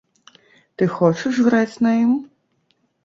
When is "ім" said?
2.03-2.11